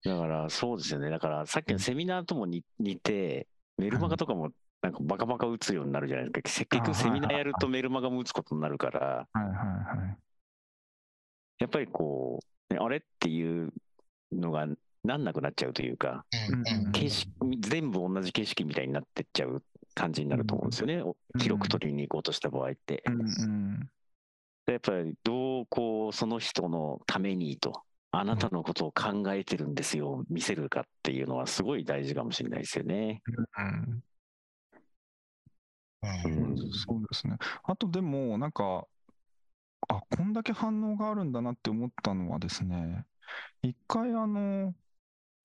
[0.03, 1.09] だからそうですよね。
[1.09, 3.47] だからさっきのセミナーとも似似て、
[3.77, 6.49] メルマガとかもなんかバカバカ打つようになるじゃないですか。
[6.49, 9.55] せ結あ局セミナーやるとメルマガも打つことになるから、はいはい
[9.99, 10.17] はい。
[11.59, 13.73] やっぱりこう、ねあれっていう
[14.31, 14.67] のが
[15.03, 16.25] なんなくなっちゃうというか、
[16.93, 19.63] 景色全部同じ景色みたいになってっちゃう
[19.97, 21.01] 感じになると思うんですよね。
[21.01, 23.03] お記録取りに行こうとした場合って。
[24.67, 27.81] やっぱりどうこうその人のためにと、
[28.11, 33.21] あなたのことを考えてるんですよ、見せるかっていうのはすごい大事かもしれないですよね。
[33.57, 34.03] うんうん
[36.03, 37.37] うんそうですね。
[37.63, 38.87] あとでも、なんか、
[39.87, 43.05] あ、こんだけ反応があるんだなって思ったのはですね、
[43.61, 44.75] 一回、あの、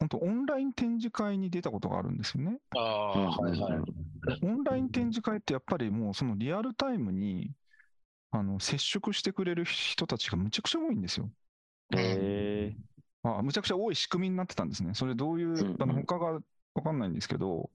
[0.02, 2.58] 本当オンライン展示会に出たことがあるんですよね。
[2.76, 3.72] ああ、はいはい。
[4.42, 7.52] オンライン展示会ってやっぱりもうそのリアルタイムに
[8.32, 11.30] あの接触してくれる人たちがむちゃくちゃ多いんですよ。
[11.94, 12.76] へえ
[13.22, 14.92] あむちゃくちゃ多い仕組みになってたんですね。
[14.94, 16.40] それどういう、うんあの他が
[16.74, 17.70] 分かんないんですけど、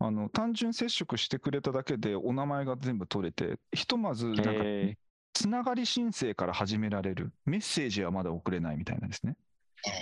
[0.00, 4.98] あの単純接触してくれただけでお名前が全部取れて、ひとまずなんかへ
[5.34, 9.36] つながり申請から始められる、メッセージはまだ送れないみたいなんですね。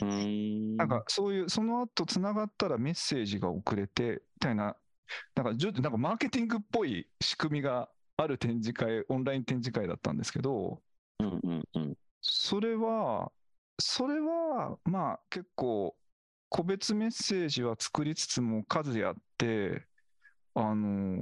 [0.03, 4.77] うーんなんかそういう、その後つながったらメッセージが送れてみたいな、
[5.35, 10.83] なんかじゅなんかマーケティングっぽい仕組みがある展示会、オンライン展示会だったんですけど、
[11.21, 13.31] うんうんうんそれは、
[13.81, 15.97] それはまあ結構、
[16.49, 19.87] 個別メッセージは作りつつも数やって、
[20.55, 21.19] あの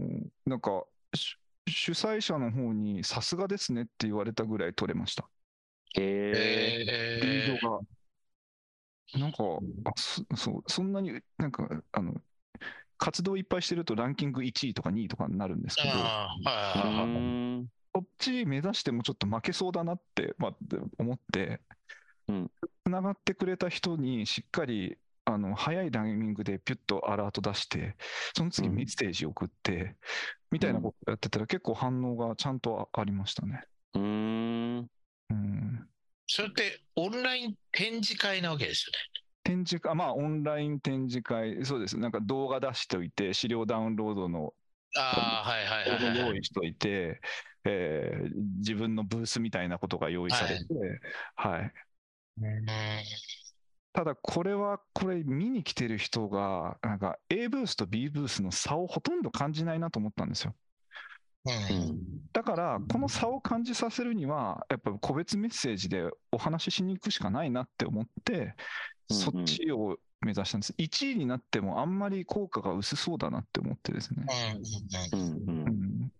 [0.46, 1.36] なんか主
[1.68, 5.28] 主催者の方にさすがですねって言われたぐらい取れました。
[5.98, 7.80] へええリードが。
[9.14, 9.44] なんか、
[9.84, 12.14] あそそう、そんなに、なんか、あの、
[12.98, 17.06] 活動いっぱいしてるとランキング1位とか2位とかになるんですけど、ああ、うはいはいはい。
[17.06, 20.56] ーんこっち目指してもちょっと負けそうだなって、まあ、
[20.98, 21.60] 思って、
[22.28, 22.50] うん
[22.84, 27.96] つながってくれた人にしっかり、あの、早いタイミングでピュッとアラート出して、
[28.36, 29.96] その次うんメッセージ送って、
[30.50, 33.64] みたいなことやってたら結構反応がちゃんとありましたね。
[33.94, 34.65] うーんうん。
[36.36, 38.98] それってオンライン展示会なわけですよね？
[39.42, 41.96] 展示会、まあ、オンライン展示会、そうです。
[41.96, 44.52] なんか動画出しておいて、資料ダウンロードの
[44.98, 46.18] ああ、はいはいはいはい。
[46.28, 47.22] 用意しといて、
[47.64, 50.64] えー自分のブースみたいなことが用意されて、
[51.36, 51.72] はい。
[52.42, 52.66] うん
[53.94, 60.54] ただ、これは、これ見に来てる人が、なんか A ブースと B ブースの差をほとんど感じないなと思ったんですよ。
[62.32, 68.54] だから、この差を感じさせるには、やっぱ個別メッセージでお話ししに行くしかないなって思って、
[69.10, 70.74] そっちを目指したんです。
[70.76, 74.26] 1位になってもあんまり効果が薄そうだなって思ってですね。
[75.12, 75.60] うんうんうん。
[75.60, 76.02] ううん。
[76.04, 76.12] ん。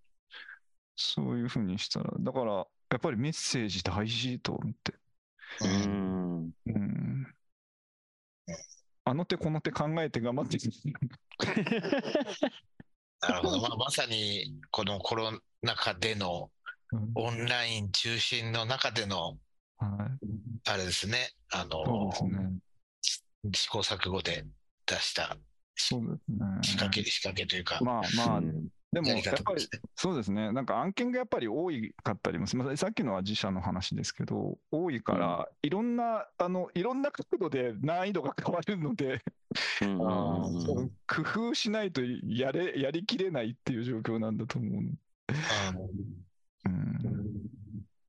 [0.97, 4.95] そういうふうにしたら、だから、やっぱりメッセージ大事と思って。
[5.61, 6.51] ううんん。
[6.67, 7.27] うん。
[9.09, 10.59] あの手この手考えて頑張って
[13.29, 16.51] なるほど、 まあ、まさにこのコロナ禍での
[16.93, 17.13] うん。
[17.17, 19.37] オンライン中心の中での
[19.79, 22.59] はい、あれですね、あのね。
[23.53, 24.47] 試行錯誤で
[24.87, 25.37] 出した
[25.75, 26.39] そうですね。
[26.63, 29.69] 仕掛け、仕掛けというか、まあまあ、うんでもやっぱり。
[29.95, 39.21] そうですね、なんか案件がやっぱり多いかったりもすまあさっきのは自社の話ですけど、多いから、いろんな、あのいろんな角度で難易度が変わるので、
[39.83, 44.83] うん工夫しないとやれやりきれないっていう状況なんだと思う。
[44.83, 44.91] の。
[46.67, 46.93] うん。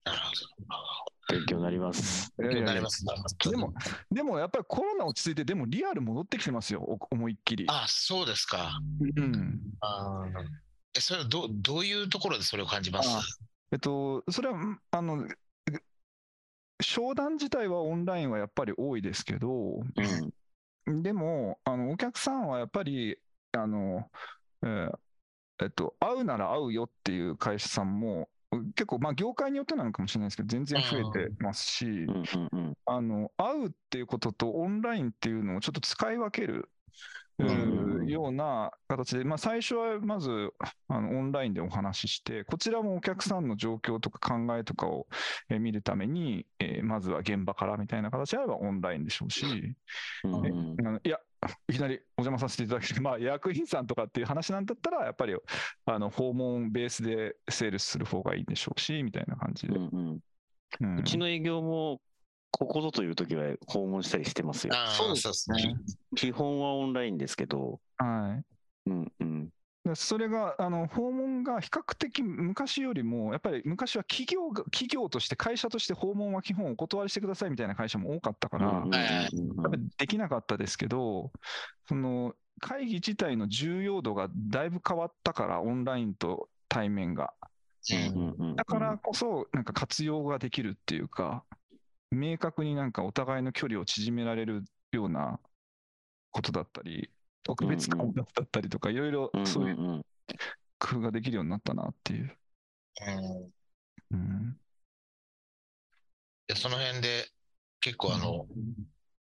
[0.03, 2.31] なるほ勉強になります。
[2.37, 3.73] でも、
[4.09, 7.65] でもやっぱりコロナ落ち着いて、でもリアル戻ってきてますよ、お思いっきり。
[7.67, 8.79] あ、そうですか。
[9.17, 9.59] うん。
[9.81, 10.45] あー。
[10.97, 13.09] えそれはどどういうところでそれを感じます？
[13.09, 13.21] あ
[13.73, 15.27] えっと、それは、んあの、
[16.81, 20.33] 商談自体はオンラインはやっぱり多いですけど、うん
[20.87, 23.17] でも、あのお客さんはやっぱり、
[23.51, 24.09] あの、
[24.63, 24.99] えー
[25.59, 28.29] えっと、会うなら会うよっていう会社さんも、
[28.75, 32.05] 結構、まあ、業界によってなのかもしれないですけど、全然増えてますし
[32.85, 36.69] あの、会うっていうこととオンラインっていうのをちょっと使い分ける。
[37.39, 40.51] うような形で、まあ、最初はまず
[40.87, 45.07] あのオンラインでお話しして、こちらもお客さんの状況とか考えとかを
[45.49, 49.45] えー見るために、えーまずは現場からみたいな形であればオンラインでしょうし、
[50.23, 51.19] うんいや、
[51.67, 55.35] いきなりお邪魔させていただきて、まあ、薬品さんとかっていう話なんだったら、やっぱり
[55.85, 59.75] あの訪問ベースでセールスする方がいいんでしょうし、みたいな感じで。
[59.75, 60.19] うんうん。
[60.81, 60.99] うん。
[60.99, 62.01] うちの営業も、
[62.51, 64.73] ここぞという時は訪問したりしてますよ。
[64.87, 65.77] そうですね。
[66.15, 68.41] 基本はオンラインですけど、は
[68.85, 68.89] い。
[68.89, 69.49] うんうん。
[69.83, 78.85] でそれが、あの訪問が比較的昔よりも、やっぱり昔は企業が企業として、会社として訪問は基本お断りしてくださいみたいな会社も多かったから、
[79.97, 81.31] できなかったですけど、
[81.87, 87.33] その会議自体の重要度がだいぶ変わったから、オンラインと対面が。
[87.91, 88.55] うんうんうん。
[88.55, 91.45] だからこそ、なんか活用ができるっていうか、
[92.11, 95.39] 明確になんかお互いの距離を縮められるような
[96.31, 97.11] ことだったり、
[97.43, 100.05] 特別感だったりとか、いろいろうんうんそういううん
[100.79, 102.37] 工夫ができるようになったなっていう。
[104.11, 104.59] うんうん
[106.47, 107.29] でその辺で
[107.81, 108.47] 結構あの、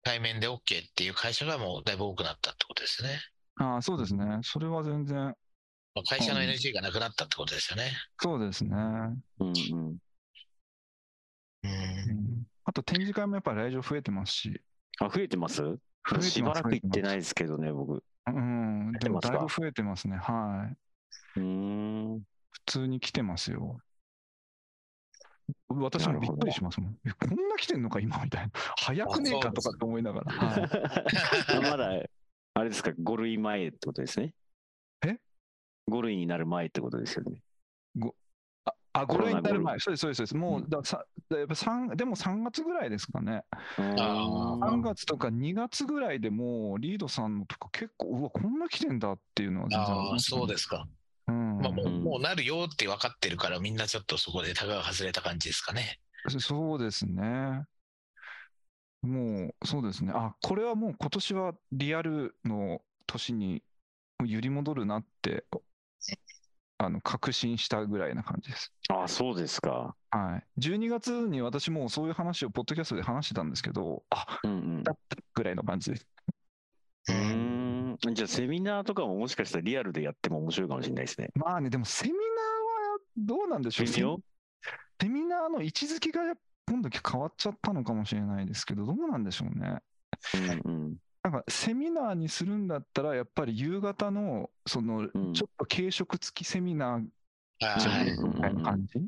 [0.03, 0.59] 対面で OK っ
[0.95, 3.19] ていう会社がもうだいぶ多くなったってことですね。
[3.55, 4.25] ああ、そうですね。
[4.43, 5.33] それは全然、ま
[5.95, 7.91] あ会社のうん NG がなくなったってことですよね。
[8.21, 8.69] そうですね。
[8.75, 9.97] うんうんうん
[11.63, 14.61] うんあと展示会もやっぱり来場増えてますし、
[14.99, 15.55] あ、増えてます？
[15.63, 15.77] 増え
[16.11, 18.03] てますしばらく行ってないですけどね、僕。
[18.27, 20.17] うん、でもだいぶ増えてますね。
[20.17, 20.69] は
[21.35, 21.39] い。
[21.39, 22.21] うーん。
[22.51, 23.79] 普通に来てますよ。
[25.67, 26.97] 私もびっくりしますもん。
[27.07, 28.51] えこんな来てんのか、今みたいな。
[28.77, 30.31] 早くねえかとかって思いながら。
[30.31, 31.89] はい まだ、
[32.53, 34.35] あれですか、5類前ってことですね。
[35.07, 35.17] え
[35.89, 37.41] ?5 類になる前ってことですよね。
[38.03, 38.11] あ、
[39.01, 39.75] あ、5コロナ類になる前。
[39.75, 40.35] 五そうです、そうですそうです。
[40.35, 43.43] もう、ださだやっぱ三でも3月ぐらいですかね。
[43.77, 50.87] あ3月とか2月ぐらいでもう、リードさんのとか結構、うわ、こんな来てんだっていうのは全然あそうですか。
[51.27, 55.99] うんまあ、もううんもうなるよって分かってるから、みんなちょっとそこでタガが外れた感じですかね。
[56.27, 57.63] そそうですね。
[59.01, 60.11] もう、そうですね。
[60.13, 63.63] あ、これはもう今年はリアルの年に
[64.25, 65.45] 揺り戻るなって、
[66.81, 68.73] あの、確信したぐらいな感じです。
[68.87, 69.95] あ、そうですか。
[70.11, 70.61] はい。
[70.61, 76.07] 12月に私もそういう話をポッドキャストで話してたんですけど、あ、うんうんだったぐらいの感じです。
[77.09, 77.97] うーん。
[78.13, 81.29] じゃあ、セミナーとかももしかしたらリアルでやっても面白いかもしれないですね。
[81.35, 83.87] まあね、でもセミナーはどうなんでしょう。
[83.87, 84.17] 微妙
[85.01, 86.21] セミナーの位置づけが
[86.65, 89.81] 今度変わっちゃったのかもしれないですけど、どうなんでしょうね。
[90.33, 90.95] うんうん。
[91.23, 97.09] なんかセミナーにするんだったら、やっぱり夕方の、その、うんちょっと軽食付きセミナーみ
[97.59, 98.99] たいな感じ、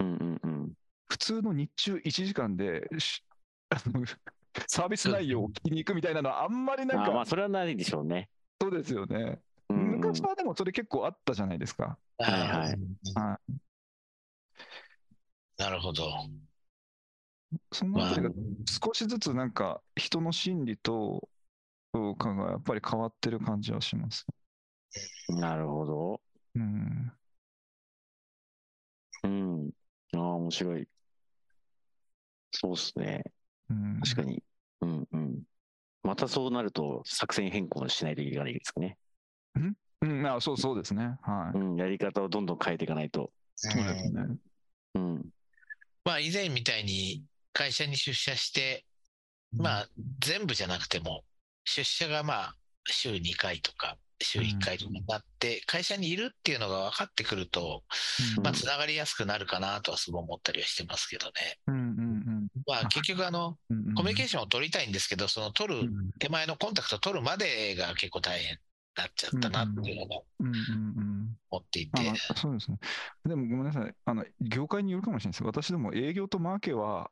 [0.00, 0.72] うんうんうん。
[1.06, 3.22] 普通の日中1時間で、し
[3.70, 4.04] あの
[4.68, 8.30] サービス内容を聞きに行くみたいなのはあんまりなんあまあ、か、それはないでしょうね。
[8.60, 9.40] そうですよね。
[9.68, 11.98] うんうん昔はでもそれ結構あったじゃないですか。
[12.18, 12.78] あはいはい
[13.14, 13.40] は
[15.56, 16.28] なるほど。
[17.72, 18.34] そのまああたりが
[18.66, 21.28] 少しずつなんか人の心理と、
[21.94, 24.26] そうかがやっぱり変わってる感じはします。
[25.28, 26.20] なるほど。
[26.56, 27.12] うん。
[29.22, 29.70] うん。
[30.12, 30.88] ああ、面白い。
[32.50, 33.22] そうっすね。
[33.70, 34.42] うん、確かに。
[34.80, 35.42] うんうん。
[36.02, 38.98] またそうなると作戦変更しないといけないですかね。
[40.00, 41.16] うん、あそうそうですね。
[41.22, 41.58] はい。
[41.58, 43.30] うん、やり方をどんどん変えていかないと。
[43.54, 44.26] そうですね。
[44.96, 45.24] うん。
[46.04, 47.22] まあ、以前みたいに
[47.52, 48.84] 会社に出社して、
[49.56, 49.88] まあ、
[50.18, 51.24] 全部じゃなくても、
[51.64, 52.56] 出社がまあ、
[52.86, 57.82] 週2回とか、週1回とかになって、会社にいるっていうのが分かってくると、
[58.42, 61.32] まあ、つながりやすくなるかなとはすごい思ったりはしてますけどね。
[61.66, 63.94] うんうんうんまあ、結局、あの、うんうん。
[63.94, 68.58] コミュニケーションを取りたいんですけど、その取るうん手前のコンタクトを取るまでが結構大変
[68.96, 71.36] なっちゃったなっていうのもうんうんうん。
[71.50, 72.78] 思っていあて、まあそうですね。
[73.24, 73.94] でもごめんなさい。
[74.04, 75.44] あの、業界によるかもしれないです。
[75.44, 77.10] 私でも営業とマーケは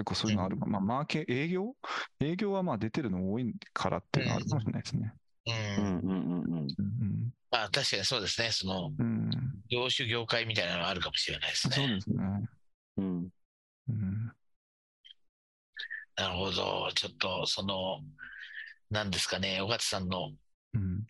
[0.00, 0.66] 結構そういうのあるか。
[0.66, 1.74] まあ、マーケ、営業？
[2.20, 5.12] 営業はまあ出てるの多いからっていうのはあるかもしれないですね。
[5.46, 6.58] うんうんうんうんうん。
[6.58, 8.92] うんまあ確かにそうですね、その。
[9.68, 11.74] 業種業界みたいなのはあるかもしれないですね。
[11.74, 12.16] そうですね。
[12.96, 13.28] うん。
[13.88, 14.32] うん。
[16.16, 18.00] なるほど、ちょっとその、
[18.90, 20.30] なんですかね、尾形さんの
[20.74, 21.04] うん。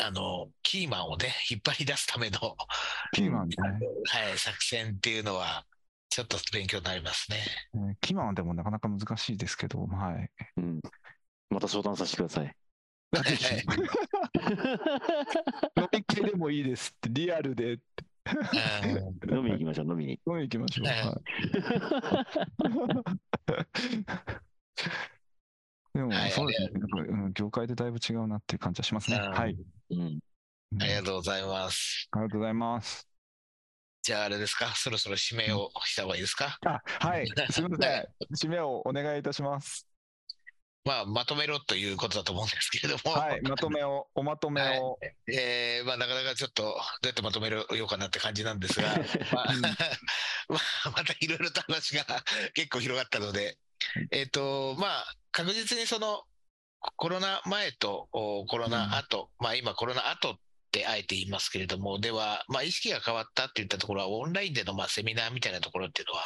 [0.00, 2.56] あのキーマンをね、引っ張り出すための、
[3.12, 3.56] キーマンね。
[4.08, 5.66] はい、作戦っていうのは、
[6.12, 7.38] ちょっと勉強になりますね。
[7.74, 10.30] えーキーマンはでもなかなか難しいですけど、はい。
[10.58, 10.78] うん。
[11.48, 12.54] また相談させてください。
[15.80, 17.78] 飲み会でもいいですって、リアルで
[19.30, 20.20] 飲みに行きましょう、飲みに。
[20.26, 20.86] 飲み行きましょう。
[20.86, 21.22] はいはい、
[25.96, 26.70] でもはい、そうですね、
[27.08, 27.32] うん。
[27.32, 29.16] 業界でだいぶ違うなっていう感じはしますね。
[29.16, 29.56] うんはい。
[29.90, 29.98] うん。
[29.98, 30.20] うん
[30.78, 32.08] ありがとうございます。
[32.12, 33.11] ありがとうございます。
[34.02, 36.58] じゃああれですか、そろそろ締めをした方がいいですか？
[36.66, 37.26] あ、はい。
[37.50, 38.06] すみません。
[38.34, 39.86] 締めをお願いいたします。
[40.84, 43.40] まあ、まとめろということだと思うんですけれども、はい。
[43.42, 44.98] まとめを、おまとめを。
[45.32, 46.74] えーまあ、なかなかちょっとどう
[47.06, 48.88] やってまとめようかなって感じなんですが、
[49.32, 49.70] まあうん ま
[50.86, 52.04] あ、またいろいろと話が
[52.54, 53.56] 結構広がったので、
[54.10, 56.24] えっ、と、まあ、確実にその
[56.96, 60.34] コロナ前とおコロナ後、まあ今コロナ後っ
[60.72, 66.22] てあえて言いますけれども、では、まあ意識が変わったっていったところは、オンラインでのまあセミナーみたいなところっていうのは、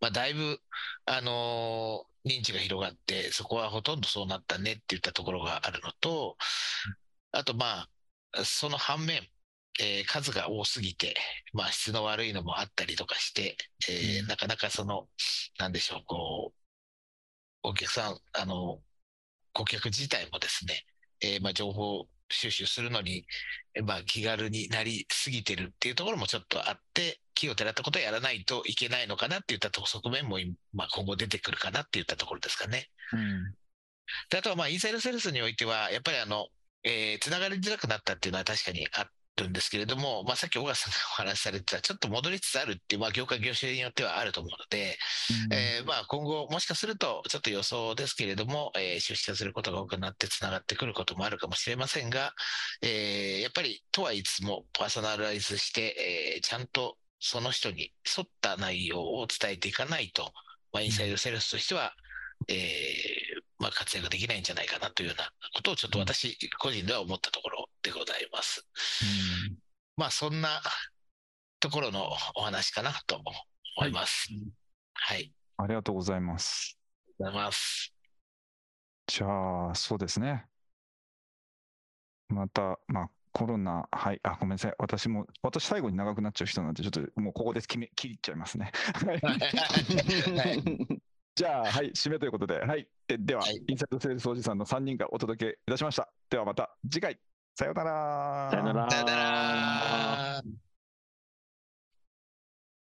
[0.00, 0.60] まあだいぶ、
[1.06, 6.36] あのー認知が広がって、そこはほとんどそうなったねっていったところがあるのと、
[7.32, 7.88] あとま
[8.32, 9.22] あ、その反面、
[9.80, 11.16] えー数が多すぎて、
[11.52, 13.56] まあ、質の悪いのもあったりとかして、
[13.88, 14.26] えーうん。
[14.26, 15.08] なかなかその、
[15.58, 16.58] なんでしょう、こう、
[17.62, 18.82] お客さん、あの、
[19.54, 20.84] 顧客自体もですね、
[21.20, 23.26] えーまあ、情報収集するのに、
[23.74, 30.38] えーまあ、気軽になりすぎてるっていうところもちょっとあって、気を照らったことをやらないといけないのかなっていったと側面も、
[30.72, 32.88] まあ、今後出てくるかなっていったところですかね。
[33.12, 33.54] うん。
[34.30, 36.48] であとはまあインサイドセールスにおいては、やっぱりあの、
[36.82, 39.08] えー、つながりづらくなったっていうのは確かにあ
[39.38, 44.98] るんですけれども、まあ、さっき小川さんがお話しされてた、ちょっと戻りつつあるっていう、まあ、業界、業種によってはあると思うので、
[45.52, 52.34] えーまあ、今後、もしかすると、ちょっと予想ですけれども、えー出社することが多くなってつながってくることもあるかもしれませんが、
[52.82, 60.32] えーやっぱり、とはいつもパーソナライズして、えーちゃんとその人に沿った内容を伝えていかないと、
[60.72, 61.94] まあ、インサイドセールスとしては、
[62.46, 63.18] えー
[63.58, 68.66] まあ、活躍できないんじゃないかなというようなことをちょっと私個人では思ったところでございます。
[69.96, 70.60] まあそんな
[71.58, 73.20] ところのお話かなと
[73.76, 74.28] 思います。
[74.94, 75.32] はい。
[75.56, 76.78] ありがとうございます。
[77.20, 77.94] ありがとうございます。
[79.08, 80.46] じゃあ、そうですね。
[82.28, 84.74] また、まあ、コロナ、はい、あ、ごめんなさい。
[84.78, 88.70] 私も、私最後に長くなっちゃう人なんで、ちょっともうここで決め、切っちゃいますね。
[88.94, 90.62] はいはい
[91.38, 92.88] じゃあ、はい、締めということで、はい。
[93.06, 96.08] ででは、はいインサイドセールスおじさんの3人がお届けいたしました。
[96.28, 97.16] ではまた次回、
[97.54, 98.48] さようなら。
[98.50, 98.90] さよなら。
[98.90, 100.67] さよなら。